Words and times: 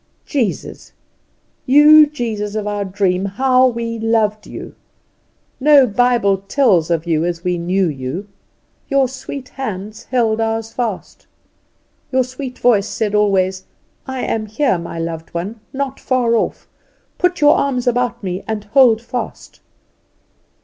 Jesus! 0.25 0.93
you 1.67 2.07
Jesus 2.07 2.55
of 2.55 2.65
our 2.65 2.83
dream! 2.83 3.25
how 3.25 3.67
we 3.67 3.99
loved 3.99 4.47
you; 4.47 4.73
no 5.59 5.85
Bible 5.85 6.39
tells 6.47 6.89
of 6.89 7.05
you 7.05 7.23
as 7.23 7.43
we 7.43 7.59
knew 7.59 7.87
you. 7.87 8.27
Your 8.89 9.07
sweet 9.07 9.49
hands 9.49 10.05
held 10.05 10.41
ours 10.41 10.73
fast; 10.73 11.27
your 12.11 12.23
sweet 12.23 12.57
voice 12.57 12.87
said 12.87 13.13
always, 13.13 13.65
"I 14.07 14.21
am 14.21 14.47
here, 14.47 14.79
my 14.79 14.97
loved 14.97 15.29
one, 15.35 15.59
not 15.71 15.99
far 15.99 16.33
off; 16.35 16.67
put 17.19 17.39
your 17.39 17.55
arms 17.55 17.85
about 17.85 18.23
me, 18.23 18.43
and 18.47 18.63
hold 18.63 19.03
fast." 19.03 19.59